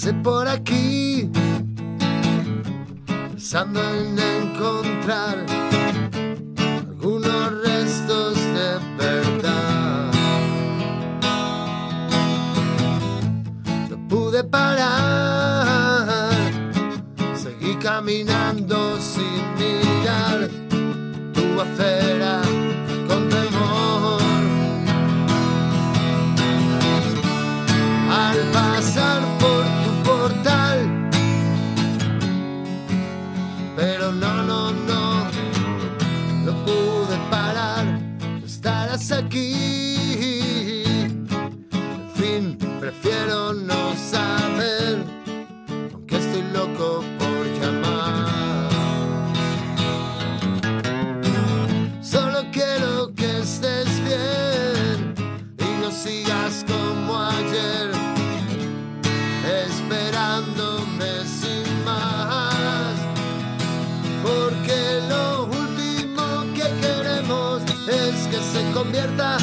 Pasé 0.00 0.14
por 0.14 0.46
aquí, 0.46 1.28
pensando 3.04 3.80
en 3.80 4.16
encontrar 4.16 5.44
algunos 6.86 7.64
restos 7.64 8.36
de 8.36 8.78
verdad. 8.96 10.12
No 13.90 14.08
pude 14.08 14.44
parar, 14.44 16.30
seguí 17.34 17.74
caminando 17.74 19.00
sin 19.00 19.42
mirar 19.58 20.48
tu 21.34 21.60
acera 21.60 22.47
pero 34.08 34.12
no, 34.12 34.42
no, 34.42 34.72
no, 34.72 35.30
no 36.44 36.64
pude 36.64 37.18
parar, 37.30 37.84
estarás 38.44 39.12
aquí. 39.12 40.84
En 41.72 42.10
fin, 42.14 42.58
prefiero 42.80 43.52
no 43.52 43.94
saber, 43.96 45.04
aunque 45.92 46.16
estoy 46.16 46.42
loco 46.54 47.04
por 47.18 47.46
llamar. 47.60 48.70
Solo 52.00 52.44
quiero 52.50 53.14
que 53.14 53.40
estés 53.40 53.88
bien 54.04 55.14
y 55.58 55.82
no 55.82 55.90
sigas 55.90 56.64
como 56.66 57.20
ayer, 57.20 57.90
esperándome 59.66 60.67
convierta 68.78 69.38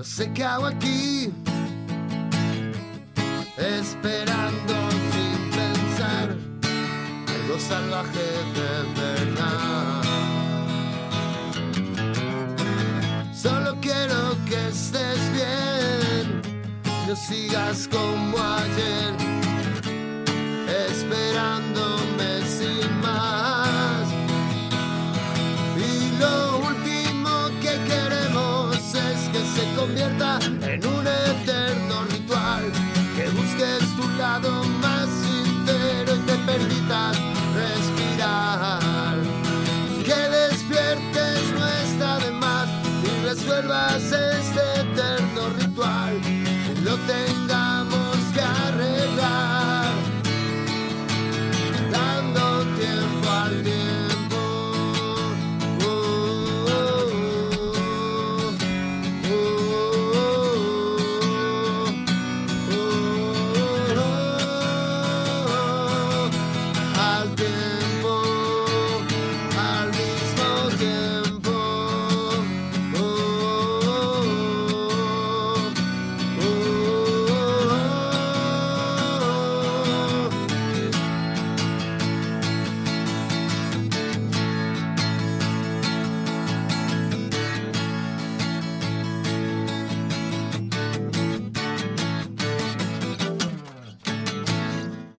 No 0.00 0.04
sé 0.04 0.32
qué 0.32 0.42
hago 0.42 0.64
aquí, 0.64 1.30
esperando 3.58 4.74
sin 5.12 5.50
pensar, 5.50 6.36
algo 7.28 7.58
salvaje 7.58 8.26
de 8.56 8.72
verdad. 8.98 10.02
Solo 13.34 13.76
quiero 13.82 14.38
que 14.48 14.68
estés 14.68 15.20
bien, 15.34 16.40
no 17.06 17.14
sigas 17.14 17.86
como 17.86 18.38
ayer, 18.38 19.14
esperándome 20.88 21.89
resuelvas 43.50 44.12
este 44.12 44.69